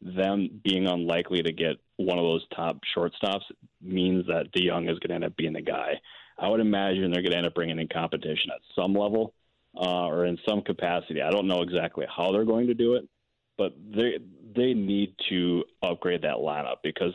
them 0.00 0.60
being 0.62 0.86
unlikely 0.86 1.42
to 1.42 1.50
get 1.50 1.78
one 1.96 2.18
of 2.18 2.24
those 2.24 2.46
top 2.54 2.78
shortstops 2.96 3.50
means 3.82 4.24
that 4.28 4.52
DeJong 4.56 4.92
is 4.92 5.00
going 5.00 5.08
to 5.08 5.14
end 5.14 5.24
up 5.24 5.36
being 5.36 5.54
the 5.54 5.60
guy. 5.60 6.00
I 6.38 6.48
would 6.48 6.60
imagine 6.60 7.10
they're 7.10 7.22
going 7.22 7.32
to 7.32 7.38
end 7.38 7.46
up 7.46 7.54
bringing 7.54 7.80
in 7.80 7.88
competition 7.88 8.50
at 8.54 8.60
some 8.76 8.94
level 8.94 9.34
uh, 9.76 10.06
or 10.06 10.26
in 10.26 10.38
some 10.48 10.62
capacity. 10.62 11.22
I 11.22 11.30
don't 11.30 11.46
know 11.46 11.62
exactly 11.62 12.06
how 12.14 12.32
they're 12.32 12.44
going 12.44 12.66
to 12.68 12.74
do 12.74 12.94
it, 12.94 13.08
but 13.56 13.72
they 13.94 14.18
they 14.54 14.74
need 14.74 15.14
to 15.28 15.64
upgrade 15.82 16.22
that 16.22 16.36
lineup 16.36 16.76
because 16.82 17.12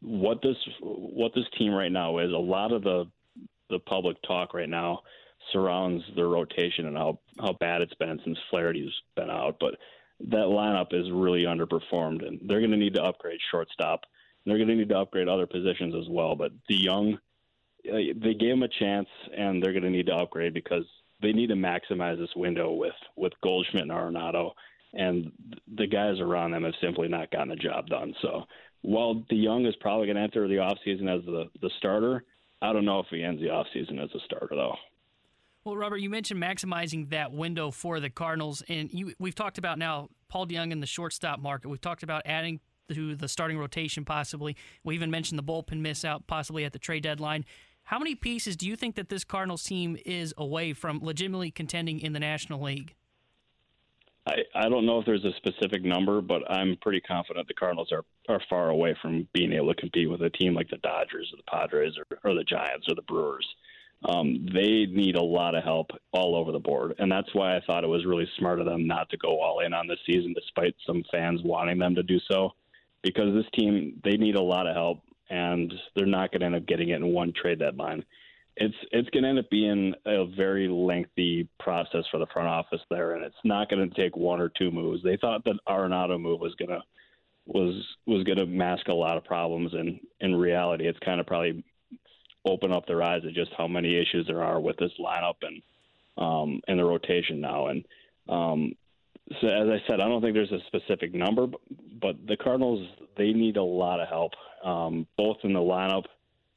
what 0.00 0.42
this 0.42 0.56
what 0.80 1.32
this 1.34 1.46
team 1.58 1.72
right 1.72 1.92
now 1.92 2.18
is 2.18 2.32
a 2.32 2.36
lot 2.36 2.72
of 2.72 2.82
the 2.82 3.04
the 3.70 3.78
public 3.80 4.16
talk 4.22 4.54
right 4.54 4.68
now 4.68 5.00
surrounds 5.52 6.02
the 6.16 6.24
rotation 6.24 6.86
and 6.86 6.96
how 6.96 7.18
how 7.40 7.52
bad 7.54 7.82
it's 7.82 7.94
been 7.94 8.20
since 8.24 8.38
Flaherty's 8.50 8.92
been 9.16 9.30
out, 9.30 9.56
but 9.60 9.74
that 10.20 10.46
lineup 10.46 10.92
is 10.92 11.10
really 11.12 11.44
underperformed, 11.44 12.26
and 12.26 12.40
they're 12.46 12.60
going 12.60 12.72
to 12.72 12.76
need 12.76 12.94
to 12.94 13.02
upgrade 13.02 13.38
shortstop. 13.50 14.00
They're 14.44 14.56
going 14.56 14.68
to 14.68 14.74
need 14.74 14.88
to 14.88 14.98
upgrade 14.98 15.28
other 15.28 15.46
positions 15.46 15.94
as 15.94 16.08
well. 16.08 16.34
But 16.34 16.52
DeJong 16.70 17.18
they 17.84 18.34
gave 18.34 18.52
him 18.52 18.62
a 18.62 18.68
chance, 18.68 19.08
and 19.36 19.62
they're 19.62 19.72
going 19.72 19.84
to 19.84 19.90
need 19.90 20.06
to 20.06 20.14
upgrade 20.14 20.54
because 20.54 20.84
they 21.20 21.32
need 21.32 21.48
to 21.48 21.54
maximize 21.54 22.18
this 22.18 22.34
window 22.36 22.72
with 22.72 22.94
with 23.16 23.32
Goldschmidt 23.42 23.82
and 23.82 23.90
Arenado, 23.90 24.52
and 24.94 25.32
the 25.76 25.86
guys 25.86 26.20
around 26.20 26.52
them 26.52 26.64
have 26.64 26.74
simply 26.80 27.08
not 27.08 27.30
gotten 27.30 27.48
the 27.48 27.56
job 27.56 27.86
done. 27.88 28.14
So 28.22 28.44
while 28.82 29.22
DeJong 29.30 29.68
is 29.68 29.74
probably 29.80 30.06
going 30.06 30.16
to 30.16 30.22
enter 30.22 30.48
the 30.48 30.56
offseason 30.56 31.08
as 31.08 31.24
the 31.24 31.50
the 31.60 31.70
starter, 31.78 32.24
I 32.62 32.72
don't 32.72 32.84
know 32.84 33.00
if 33.00 33.06
he 33.10 33.22
ends 33.22 33.40
the 33.40 33.48
offseason 33.48 34.02
as 34.02 34.10
a 34.14 34.20
starter 34.24 34.48
though. 34.50 34.76
Well, 35.64 35.76
Robert, 35.76 35.98
you 35.98 36.08
mentioned 36.08 36.42
maximizing 36.42 37.10
that 37.10 37.32
window 37.32 37.70
for 37.70 38.00
the 38.00 38.08
Cardinals, 38.08 38.62
and 38.68 38.90
you, 38.90 39.12
we've 39.18 39.34
talked 39.34 39.58
about 39.58 39.78
now 39.78 40.08
Paul 40.28 40.46
DeJong 40.46 40.72
in 40.72 40.80
the 40.80 40.86
shortstop 40.86 41.40
market. 41.40 41.68
We've 41.68 41.80
talked 41.80 42.02
about 42.02 42.22
adding 42.24 42.60
to 42.94 43.14
the 43.14 43.28
starting 43.28 43.58
rotation 43.58 44.04
possibly. 44.04 44.56
We 44.82 44.94
even 44.94 45.10
mentioned 45.10 45.38
the 45.38 45.42
bullpen 45.42 45.80
miss 45.80 46.04
out 46.04 46.26
possibly 46.26 46.64
at 46.64 46.72
the 46.72 46.78
trade 46.78 47.02
deadline. 47.02 47.44
How 47.88 47.98
many 47.98 48.14
pieces 48.14 48.54
do 48.54 48.68
you 48.68 48.76
think 48.76 48.96
that 48.96 49.08
this 49.08 49.24
Cardinals 49.24 49.62
team 49.62 49.96
is 50.04 50.34
away 50.36 50.74
from 50.74 51.00
legitimately 51.02 51.50
contending 51.50 52.00
in 52.00 52.12
the 52.12 52.20
National 52.20 52.60
League? 52.60 52.94
I, 54.26 54.34
I 54.54 54.68
don't 54.68 54.84
know 54.84 54.98
if 54.98 55.06
there's 55.06 55.24
a 55.24 55.32
specific 55.38 55.82
number, 55.82 56.20
but 56.20 56.42
I'm 56.50 56.76
pretty 56.82 57.00
confident 57.00 57.48
the 57.48 57.54
Cardinals 57.54 57.90
are, 57.90 58.04
are 58.28 58.42
far 58.50 58.68
away 58.68 58.94
from 59.00 59.26
being 59.32 59.54
able 59.54 59.72
to 59.72 59.80
compete 59.80 60.10
with 60.10 60.20
a 60.20 60.28
team 60.28 60.52
like 60.52 60.68
the 60.68 60.76
Dodgers 60.76 61.32
or 61.32 61.38
the 61.38 61.50
Padres 61.50 61.94
or, 61.96 62.30
or 62.30 62.34
the 62.34 62.44
Giants 62.44 62.86
or 62.90 62.94
the 62.94 63.00
Brewers. 63.08 63.48
Um, 64.06 64.46
they 64.52 64.84
need 64.84 65.16
a 65.16 65.22
lot 65.22 65.54
of 65.54 65.64
help 65.64 65.90
all 66.12 66.36
over 66.36 66.52
the 66.52 66.58
board, 66.58 66.94
and 66.98 67.10
that's 67.10 67.34
why 67.34 67.56
I 67.56 67.62
thought 67.66 67.84
it 67.84 67.88
was 67.88 68.04
really 68.04 68.28
smart 68.38 68.60
of 68.60 68.66
them 68.66 68.86
not 68.86 69.08
to 69.08 69.16
go 69.16 69.40
all 69.40 69.60
in 69.60 69.72
on 69.72 69.88
this 69.88 69.98
season, 70.04 70.34
despite 70.34 70.74
some 70.86 71.02
fans 71.10 71.40
wanting 71.42 71.78
them 71.78 71.94
to 71.94 72.02
do 72.02 72.18
so, 72.30 72.50
because 73.02 73.32
this 73.32 73.50
team 73.58 73.98
they 74.04 74.18
need 74.18 74.34
a 74.34 74.42
lot 74.42 74.66
of 74.66 74.76
help, 74.76 75.00
and 75.30 75.72
they're 75.94 76.06
not 76.06 76.30
going 76.30 76.40
to 76.40 76.46
end 76.46 76.56
up 76.56 76.66
getting 76.66 76.90
it 76.90 76.96
in 76.96 77.12
one 77.12 77.32
trade 77.32 77.58
deadline 77.58 78.04
it's 78.60 78.74
it's 78.90 79.08
going 79.10 79.22
to 79.22 79.28
end 79.28 79.38
up 79.38 79.50
being 79.50 79.94
a 80.04 80.26
very 80.36 80.68
lengthy 80.68 81.48
process 81.60 82.04
for 82.10 82.18
the 82.18 82.26
front 82.26 82.48
office 82.48 82.80
there, 82.90 83.12
and 83.12 83.24
it's 83.24 83.36
not 83.44 83.70
going 83.70 83.88
to 83.88 83.94
take 83.94 84.16
one 84.16 84.40
or 84.40 84.48
two 84.48 84.70
moves. 84.70 85.02
They 85.02 85.16
thought 85.16 85.44
that 85.44 85.58
Arenado 85.68 86.20
move 86.20 86.40
was 86.40 86.54
going 86.56 86.70
to 86.70 86.80
was 87.46 87.82
was 88.06 88.24
going 88.24 88.38
to 88.38 88.46
mask 88.46 88.88
a 88.88 88.92
lot 88.92 89.16
of 89.16 89.24
problems, 89.24 89.72
and 89.74 90.00
in 90.20 90.34
reality, 90.34 90.88
it's 90.88 90.98
kind 91.04 91.20
of 91.20 91.26
probably 91.26 91.64
open 92.44 92.72
up 92.72 92.86
their 92.86 93.02
eyes 93.02 93.22
to 93.22 93.32
just 93.32 93.52
how 93.56 93.68
many 93.68 93.96
issues 93.96 94.26
there 94.26 94.42
are 94.42 94.60
with 94.60 94.76
this 94.76 94.92
lineup 95.00 95.36
and 95.42 95.62
um, 96.16 96.60
and 96.66 96.80
the 96.80 96.84
rotation 96.84 97.40
now. 97.40 97.68
And 97.68 97.84
um, 98.28 98.72
so, 99.40 99.48
as 99.48 99.68
I 99.68 99.82
said, 99.88 100.00
I 100.00 100.08
don't 100.08 100.22
think 100.22 100.34
there's 100.34 100.52
a 100.52 100.60
specific 100.66 101.14
number, 101.14 101.46
but, 102.00 102.16
the 102.26 102.36
Cardinals 102.36 102.86
they 103.16 103.32
need 103.32 103.56
a 103.56 103.62
lot 103.62 104.00
of 104.00 104.08
help, 104.08 104.32
um, 104.64 105.06
both 105.16 105.38
in 105.42 105.52
the 105.52 105.60
lineup 105.60 106.04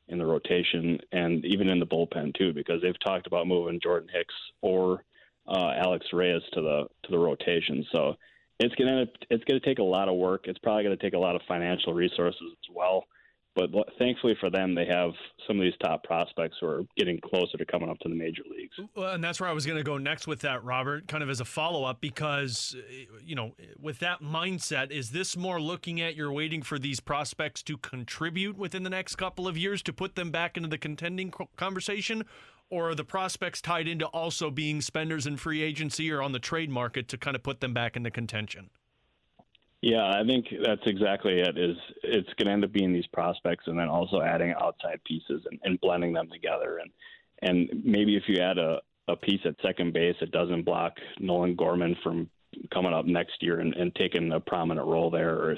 in 0.07 0.17
the 0.17 0.25
rotation 0.25 0.99
and 1.11 1.43
even 1.45 1.69
in 1.69 1.79
the 1.79 1.85
bullpen 1.85 2.35
too, 2.37 2.53
because 2.53 2.81
they've 2.81 2.99
talked 3.05 3.27
about 3.27 3.47
moving 3.47 3.79
Jordan 3.81 4.09
Hicks 4.13 4.33
or 4.61 5.03
uh, 5.47 5.71
Alex 5.83 6.05
Reyes 6.13 6.41
to 6.53 6.61
the 6.61 6.87
to 7.03 7.11
the 7.11 7.17
rotation. 7.17 7.85
So 7.91 8.15
it's 8.59 8.75
gonna 8.75 9.05
it's 9.29 9.43
gonna 9.45 9.59
take 9.61 9.79
a 9.79 9.83
lot 9.83 10.07
of 10.09 10.15
work. 10.15 10.45
It's 10.45 10.59
probably 10.59 10.83
gonna 10.83 10.97
take 10.97 11.13
a 11.13 11.19
lot 11.19 11.35
of 11.35 11.41
financial 11.47 11.93
resources 11.93 12.41
as 12.41 12.75
well. 12.75 13.05
But 13.53 13.69
thankfully 13.99 14.35
for 14.39 14.49
them, 14.49 14.75
they 14.75 14.85
have 14.85 15.11
some 15.45 15.57
of 15.57 15.63
these 15.63 15.73
top 15.83 16.03
prospects 16.05 16.55
who 16.61 16.67
are 16.67 16.83
getting 16.95 17.19
closer 17.19 17.57
to 17.57 17.65
coming 17.65 17.89
up 17.89 17.99
to 17.99 18.07
the 18.07 18.15
major 18.15 18.43
leagues. 18.49 18.79
Well, 18.95 19.11
and 19.13 19.21
that's 19.21 19.41
where 19.41 19.49
I 19.49 19.53
was 19.53 19.65
going 19.65 19.77
to 19.77 19.83
go 19.83 19.97
next 19.97 20.25
with 20.25 20.39
that, 20.41 20.63
Robert, 20.63 21.07
kind 21.09 21.21
of 21.21 21.29
as 21.29 21.41
a 21.41 21.45
follow 21.45 21.83
up, 21.83 21.99
because, 21.99 22.75
uh, 22.77 23.19
you 23.23 23.35
know, 23.35 23.51
with 23.77 23.99
that 23.99 24.21
mindset, 24.21 24.89
is 24.89 25.11
this 25.11 25.35
more 25.35 25.59
looking 25.59 25.99
at 25.99 26.15
you're 26.15 26.31
waiting 26.31 26.61
for 26.61 26.79
these 26.79 27.01
prospects 27.01 27.61
to 27.63 27.77
contribute 27.77 28.57
within 28.57 28.83
the 28.83 28.89
next 28.89 29.17
couple 29.17 29.49
of 29.49 29.57
years 29.57 29.81
to 29.83 29.91
put 29.91 30.15
them 30.15 30.31
back 30.31 30.55
into 30.55 30.69
the 30.69 30.77
contending 30.77 31.33
conversation? 31.57 32.23
Or 32.69 32.91
are 32.91 32.95
the 32.95 33.03
prospects 33.03 33.61
tied 33.61 33.89
into 33.89 34.05
also 34.05 34.49
being 34.49 34.79
spenders 34.79 35.27
in 35.27 35.35
free 35.35 35.61
agency 35.61 36.09
or 36.09 36.21
on 36.21 36.31
the 36.31 36.39
trade 36.39 36.69
market 36.69 37.09
to 37.09 37.17
kind 37.17 37.35
of 37.35 37.43
put 37.43 37.59
them 37.59 37.73
back 37.73 37.97
into 37.97 38.09
contention? 38.11 38.69
Yeah, 39.81 40.11
I 40.11 40.23
think 40.25 40.45
that's 40.63 40.85
exactly 40.85 41.39
it. 41.39 41.57
Is 41.57 41.75
it's 42.03 42.29
going 42.35 42.45
to 42.45 42.51
end 42.51 42.63
up 42.63 42.71
being 42.71 42.93
these 42.93 43.07
prospects, 43.07 43.65
and 43.65 43.77
then 43.79 43.87
also 43.87 44.21
adding 44.21 44.53
outside 44.61 44.99
pieces 45.05 45.41
and, 45.49 45.59
and 45.63 45.81
blending 45.81 46.13
them 46.13 46.29
together, 46.31 46.79
and 46.79 46.91
and 47.41 47.83
maybe 47.83 48.15
if 48.15 48.23
you 48.27 48.39
add 48.39 48.59
a, 48.59 48.79
a 49.07 49.15
piece 49.15 49.41
at 49.45 49.55
second 49.63 49.93
base 49.93 50.15
that 50.19 50.31
doesn't 50.31 50.63
block 50.63 50.97
Nolan 51.19 51.55
Gorman 51.55 51.95
from 52.03 52.29
coming 52.71 52.93
up 52.93 53.05
next 53.05 53.41
year 53.41 53.59
and, 53.59 53.73
and 53.73 53.95
taking 53.95 54.31
a 54.31 54.39
prominent 54.39 54.85
role 54.85 55.09
there, 55.09 55.35
or 55.35 55.57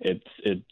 it's 0.00 0.24
it's 0.40 0.64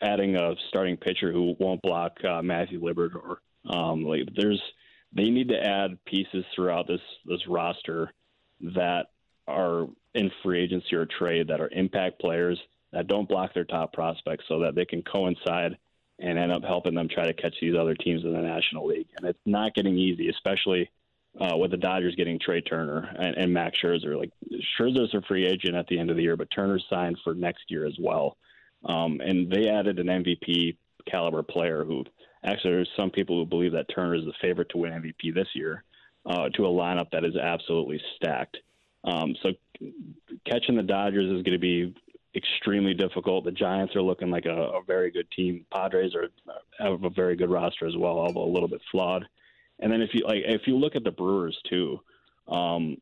adding 0.00 0.34
a 0.34 0.54
starting 0.68 0.96
pitcher 0.96 1.30
who 1.32 1.54
won't 1.60 1.82
block 1.82 2.16
uh, 2.24 2.42
Matthew 2.42 2.80
Libbert, 2.80 3.14
or 3.14 3.38
um, 3.72 4.04
like 4.04 4.22
there's 4.34 4.60
they 5.14 5.30
need 5.30 5.50
to 5.50 5.60
add 5.60 6.04
pieces 6.04 6.44
throughout 6.54 6.88
this 6.88 7.00
this 7.26 7.46
roster 7.46 8.10
that 8.74 9.06
are 9.46 9.86
in 10.14 10.30
free 10.42 10.62
agency 10.62 10.94
or 10.94 11.06
trade 11.06 11.48
that 11.48 11.60
are 11.60 11.70
impact 11.72 12.20
players 12.20 12.58
that 12.92 13.06
don't 13.06 13.28
block 13.28 13.54
their 13.54 13.64
top 13.64 13.92
prospects 13.92 14.44
so 14.48 14.60
that 14.60 14.74
they 14.74 14.84
can 14.84 15.02
coincide 15.02 15.76
and 16.18 16.38
end 16.38 16.52
up 16.52 16.62
helping 16.62 16.94
them 16.94 17.08
try 17.08 17.24
to 17.24 17.32
catch 17.32 17.54
these 17.60 17.74
other 17.74 17.94
teams 17.94 18.22
in 18.24 18.32
the 18.32 18.40
National 18.40 18.86
League. 18.86 19.08
And 19.16 19.26
it's 19.26 19.38
not 19.46 19.74
getting 19.74 19.96
easy, 19.98 20.28
especially 20.28 20.90
uh, 21.40 21.56
with 21.56 21.70
the 21.70 21.76
Dodgers 21.76 22.14
getting 22.14 22.38
Trea 22.38 22.60
Turner 22.60 23.08
and, 23.18 23.36
and 23.36 23.52
Max 23.52 23.78
Scherzer. 23.82 24.18
Like 24.18 24.30
Scherzer's 24.78 25.14
a 25.14 25.22
free 25.22 25.46
agent 25.46 25.74
at 25.74 25.86
the 25.88 25.98
end 25.98 26.10
of 26.10 26.16
the 26.16 26.22
year, 26.22 26.36
but 26.36 26.50
Turner's 26.54 26.84
signed 26.90 27.16
for 27.24 27.34
next 27.34 27.64
year 27.68 27.86
as 27.86 27.96
well. 27.98 28.36
Um, 28.84 29.20
and 29.24 29.50
they 29.50 29.68
added 29.68 29.98
an 29.98 30.06
MVP 30.06 30.76
caliber 31.10 31.42
player 31.42 31.84
who 31.84 32.04
actually 32.44 32.74
there's 32.74 32.90
some 32.96 33.10
people 33.10 33.38
who 33.38 33.46
believe 33.46 33.72
that 33.72 33.86
Turner 33.94 34.14
is 34.14 34.24
the 34.24 34.34
favorite 34.40 34.68
to 34.70 34.78
win 34.78 34.92
MVP 34.92 35.34
this 35.34 35.48
year 35.54 35.82
uh, 36.26 36.48
to 36.50 36.66
a 36.66 36.68
lineup 36.68 37.10
that 37.12 37.24
is 37.24 37.36
absolutely 37.36 38.00
stacked. 38.16 38.58
Um, 39.04 39.34
so 39.42 39.50
catching 40.48 40.76
the 40.76 40.82
Dodgers 40.82 41.26
is 41.26 41.42
going 41.42 41.52
to 41.52 41.58
be 41.58 41.94
extremely 42.34 42.94
difficult. 42.94 43.44
The 43.44 43.52
Giants 43.52 43.94
are 43.96 44.02
looking 44.02 44.30
like 44.30 44.46
a, 44.46 44.50
a 44.50 44.82
very 44.86 45.10
good 45.10 45.30
team. 45.30 45.66
Padres 45.72 46.14
are 46.14 46.28
have 46.78 47.04
a 47.04 47.10
very 47.10 47.36
good 47.36 47.50
roster 47.50 47.86
as 47.86 47.96
well, 47.96 48.18
although 48.18 48.44
a 48.44 48.52
little 48.52 48.68
bit 48.68 48.80
flawed. 48.90 49.26
And 49.80 49.92
then 49.92 50.00
if 50.00 50.10
you 50.14 50.24
like, 50.26 50.42
if 50.46 50.62
you 50.66 50.76
look 50.76 50.96
at 50.96 51.04
the 51.04 51.10
Brewers 51.10 51.58
too, 51.68 52.00
um, 52.48 52.96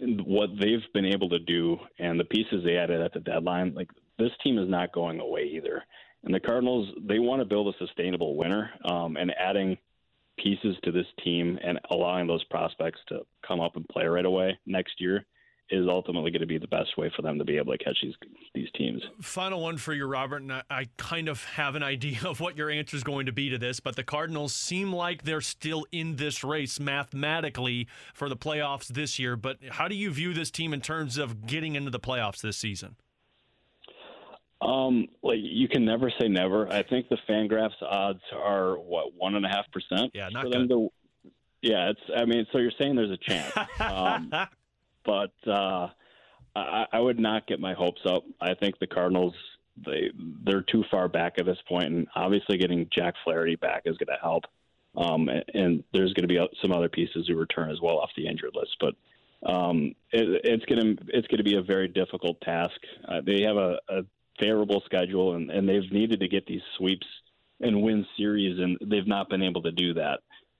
what 0.00 0.50
they've 0.58 0.82
been 0.92 1.06
able 1.06 1.28
to 1.28 1.38
do 1.38 1.78
and 1.98 2.18
the 2.18 2.24
pieces 2.24 2.64
they 2.64 2.76
added 2.76 3.00
at 3.00 3.12
the 3.12 3.20
deadline, 3.20 3.74
like 3.74 3.90
this 4.18 4.32
team 4.42 4.58
is 4.58 4.68
not 4.68 4.92
going 4.92 5.20
away 5.20 5.44
either. 5.54 5.84
And 6.24 6.34
the 6.34 6.40
Cardinals, 6.40 6.88
they 7.02 7.18
want 7.18 7.40
to 7.40 7.44
build 7.44 7.74
a 7.74 7.78
sustainable 7.78 8.36
winner, 8.36 8.70
um, 8.84 9.16
and 9.16 9.32
adding 9.38 9.76
pieces 10.38 10.76
to 10.84 10.92
this 10.92 11.06
team 11.24 11.58
and 11.62 11.78
allowing 11.90 12.26
those 12.26 12.44
prospects 12.44 13.00
to 13.08 13.20
come 13.46 13.60
up 13.60 13.76
and 13.76 13.86
play 13.88 14.06
right 14.06 14.24
away 14.24 14.58
next 14.66 15.00
year 15.00 15.24
is 15.70 15.88
ultimately 15.88 16.30
going 16.30 16.40
to 16.40 16.46
be 16.46 16.58
the 16.58 16.66
best 16.66 16.98
way 16.98 17.10
for 17.16 17.22
them 17.22 17.38
to 17.38 17.44
be 17.44 17.56
able 17.56 17.72
to 17.72 17.82
catch 17.82 17.96
these 18.02 18.14
these 18.54 18.68
teams. 18.76 19.02
Final 19.22 19.62
one 19.62 19.78
for 19.78 19.94
you, 19.94 20.06
Robert, 20.06 20.42
and 20.42 20.52
I, 20.52 20.62
I, 20.68 20.88
kind 20.98 21.28
of 21.28 21.42
have 21.44 21.74
an 21.74 21.82
idea 21.82 22.18
of 22.26 22.40
what 22.40 22.56
your 22.56 22.68
answer 22.68 22.96
is 22.96 23.02
going 23.02 23.26
to 23.26 23.32
be 23.32 23.48
to 23.48 23.58
this, 23.58 23.80
but 23.80 23.96
the 23.96 24.04
Cardinals 24.04 24.54
seem 24.54 24.92
like 24.92 25.22
they're 25.22 25.40
still 25.40 25.86
in 25.90 26.16
this 26.16 26.44
race 26.44 26.78
mathematically 26.78 27.88
for 28.12 28.28
the 28.28 28.36
playoffs 28.36 28.88
this 28.88 29.18
year. 29.18 29.36
But 29.36 29.58
how 29.70 29.88
do 29.88 29.94
you 29.94 30.10
view 30.10 30.34
this 30.34 30.50
team 30.50 30.74
in 30.74 30.82
terms 30.82 31.16
of 31.16 31.46
getting 31.46 31.74
into 31.74 31.90
the 31.90 32.00
playoffs 32.00 32.42
this 32.42 32.58
season? 32.58 32.96
Um, 34.62 35.08
like 35.22 35.38
you 35.40 35.68
can 35.68 35.84
never 35.84 36.10
say 36.20 36.28
never. 36.28 36.72
I 36.72 36.82
think 36.84 37.08
the 37.08 37.18
Fangraphs 37.28 37.82
odds 37.82 38.22
are 38.32 38.74
what 38.74 39.12
one 39.14 39.34
and 39.34 39.44
a 39.44 39.48
half 39.48 39.64
percent. 39.72 40.12
Yeah, 40.14 40.28
not 40.30 40.44
good. 40.44 40.68
To, 40.68 40.88
yeah, 41.62 41.90
it's. 41.90 42.00
I 42.16 42.24
mean, 42.24 42.46
so 42.52 42.58
you're 42.58 42.72
saying 42.80 42.94
there's 42.94 43.10
a 43.10 43.16
chance, 43.16 43.52
um, 43.80 44.30
but 45.04 45.32
uh, 45.48 45.88
I, 46.54 46.86
I 46.92 47.00
would 47.00 47.18
not 47.18 47.46
get 47.48 47.58
my 47.58 47.74
hopes 47.74 48.02
up. 48.06 48.22
I 48.40 48.54
think 48.54 48.78
the 48.78 48.86
Cardinals 48.86 49.34
they 49.84 50.10
they're 50.44 50.62
too 50.62 50.84
far 50.90 51.08
back 51.08 51.34
at 51.38 51.46
this 51.46 51.58
point, 51.68 51.86
and 51.86 52.06
obviously 52.14 52.56
getting 52.56 52.88
Jack 52.92 53.14
Flaherty 53.24 53.56
back 53.56 53.82
is 53.86 53.96
going 53.96 54.16
to 54.16 54.22
help. 54.22 54.44
Um, 54.96 55.28
and, 55.28 55.44
and 55.54 55.84
there's 55.92 56.12
going 56.12 56.28
to 56.28 56.34
be 56.34 56.38
some 56.60 56.70
other 56.70 56.88
pieces 56.88 57.26
who 57.26 57.34
return 57.34 57.70
as 57.70 57.80
well 57.80 57.98
off 57.98 58.10
the 58.16 58.26
injured 58.28 58.54
list, 58.54 58.76
but 58.78 58.94
um, 59.50 59.94
it, 60.12 60.42
it's 60.44 60.64
going 60.66 60.96
to 60.96 61.02
it's 61.08 61.26
going 61.26 61.38
to 61.38 61.44
be 61.44 61.56
a 61.56 61.62
very 61.62 61.88
difficult 61.88 62.40
task. 62.42 62.78
Uh, 63.08 63.20
they 63.24 63.42
have 63.42 63.56
a, 63.56 63.78
a 63.88 64.02
favorable 64.42 64.82
schedule, 64.84 65.36
and, 65.36 65.50
and 65.50 65.68
they've 65.68 65.90
needed 65.92 66.20
to 66.20 66.28
get 66.28 66.46
these 66.46 66.60
sweeps 66.76 67.06
and 67.60 67.80
win 67.80 68.04
series, 68.16 68.58
and 68.58 68.76
they've 68.90 69.06
not 69.06 69.30
been 69.30 69.42
able 69.42 69.62
to 69.62 69.72
do 69.72 69.94
that. 69.94 70.18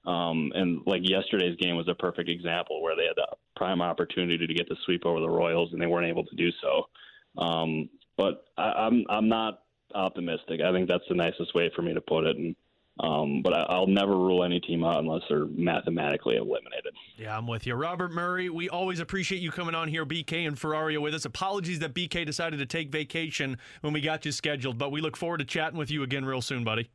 Um, 0.09 0.51
and 0.55 0.81
like 0.87 1.03
yesterday's 1.05 1.57
game 1.57 1.77
was 1.77 1.89
a 1.89 1.95
perfect 1.95 2.29
example 2.29 2.83
where 2.83 2.97
they 2.97 3.05
had 3.05 3.19
a 3.19 3.37
prime 3.57 3.81
opportunity 3.81 4.47
to 4.47 4.55
get 4.55 4.69
the 4.69 4.77
sweep 4.85 5.05
over 5.05 5.21
the 5.21 5.29
Royals, 5.29 5.73
and 5.73 5.81
they 5.81 5.87
weren't 5.87 6.09
able 6.09 6.25
to 6.25 6.37
do 6.37 6.51
so. 6.61 7.43
Um, 7.43 7.89
but 8.17 8.45
I, 8.57 8.73
I'm 8.73 9.05
I'm 9.09 9.29
not 9.29 9.63
optimistic. 9.95 10.61
I 10.61 10.73
think 10.73 10.89
that's 10.89 11.05
the 11.09 11.15
nicest 11.15 11.55
way 11.55 11.71
for 11.75 11.83
me 11.83 11.95
to 11.95 12.01
put 12.01 12.27
it, 12.27 12.37
and 12.37 12.57
um, 13.03 13.43
but 13.43 13.53
I, 13.53 13.79
will 13.79 13.89
never 13.89 14.17
rule 14.17 14.45
any 14.45 14.61
team 14.61 14.85
out 14.85 15.01
unless 15.01 15.23
they're 15.29 15.47
mathematically 15.47 16.37
eliminated. 16.37 16.95
Yeah, 17.17 17.37
I'm 17.37 17.49
with 17.49 17.67
you. 17.67 17.75
Robert 17.75 18.13
Murray, 18.13 18.49
we 18.49 18.69
always 18.69 19.01
appreciate 19.01 19.43
you 19.43 19.51
coming 19.51 19.75
on 19.75 19.89
here, 19.89 20.07
BK 20.07 20.47
and 20.47 20.57
Ferrario, 20.57 20.99
with 21.01 21.13
us. 21.13 21.25
Apologies 21.25 21.81
that 21.81 21.95
BK 21.95 22.25
decided 22.25 22.61
to 22.61 22.67
take 22.67 22.91
vacation 22.91 23.59
when 23.81 23.93
we 23.93 24.01
got 24.01 24.25
you 24.25 24.31
scheduled, 24.31 24.79
but 24.79 24.93
we 24.93 25.01
look 25.01 25.17
forward 25.17 25.39
to 25.39 25.45
chatting 25.45 25.79
with 25.79 25.91
you 25.91 26.05
again 26.05 26.25
real 26.25 26.41
soon, 26.41 26.63
buddy. 26.63 26.91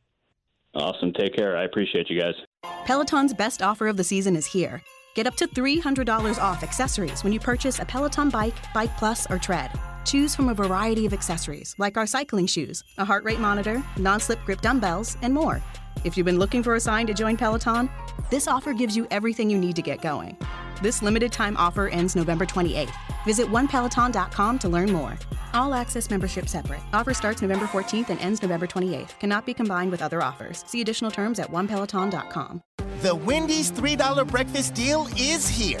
Awesome. 0.74 1.12
Take 1.12 1.36
care. 1.36 1.56
I 1.58 1.64
appreciate 1.64 2.08
you 2.08 2.18
guys. 2.18 2.34
Peloton's 2.86 3.34
best 3.34 3.62
offer 3.62 3.86
of 3.86 3.96
the 3.96 4.04
season 4.04 4.34
is 4.34 4.46
here. 4.46 4.82
Get 5.14 5.26
up 5.26 5.36
to 5.36 5.46
$300 5.48 6.38
off 6.38 6.62
accessories 6.62 7.22
when 7.22 7.32
you 7.32 7.40
purchase 7.40 7.80
a 7.80 7.84
Peloton 7.84 8.30
bike, 8.30 8.54
Bike 8.72 8.96
Plus, 8.96 9.30
or 9.30 9.38
Tread. 9.38 9.70
Choose 10.04 10.34
from 10.34 10.48
a 10.48 10.54
variety 10.54 11.04
of 11.04 11.12
accessories 11.12 11.74
like 11.78 11.98
our 11.98 12.06
cycling 12.06 12.46
shoes, 12.46 12.82
a 12.96 13.04
heart 13.04 13.24
rate 13.24 13.40
monitor, 13.40 13.82
non 13.98 14.20
slip 14.20 14.42
grip 14.46 14.62
dumbbells, 14.62 15.18
and 15.20 15.34
more. 15.34 15.62
If 16.04 16.16
you've 16.16 16.26
been 16.26 16.38
looking 16.38 16.62
for 16.62 16.76
a 16.76 16.80
sign 16.80 17.06
to 17.08 17.14
join 17.14 17.36
Peloton, 17.36 17.90
this 18.30 18.46
offer 18.46 18.72
gives 18.72 18.96
you 18.96 19.06
everything 19.10 19.50
you 19.50 19.58
need 19.58 19.76
to 19.76 19.82
get 19.82 20.00
going. 20.00 20.36
This 20.82 21.02
limited 21.02 21.32
time 21.32 21.56
offer 21.56 21.88
ends 21.88 22.14
November 22.14 22.46
28th. 22.46 22.92
Visit 23.24 23.46
onepeloton.com 23.48 24.58
to 24.60 24.68
learn 24.68 24.92
more. 24.92 25.18
All 25.54 25.74
access 25.74 26.10
membership 26.10 26.48
separate. 26.48 26.80
Offer 26.92 27.14
starts 27.14 27.42
November 27.42 27.66
14th 27.66 28.10
and 28.10 28.20
ends 28.20 28.42
November 28.42 28.66
28th. 28.66 29.18
Cannot 29.18 29.44
be 29.44 29.54
combined 29.54 29.90
with 29.90 30.02
other 30.02 30.22
offers. 30.22 30.64
See 30.66 30.80
additional 30.80 31.10
terms 31.10 31.38
at 31.38 31.50
onepeloton.com. 31.50 32.62
The 33.02 33.14
Wendy's 33.14 33.70
$3 33.72 34.26
breakfast 34.26 34.74
deal 34.74 35.08
is 35.16 35.48
here 35.48 35.80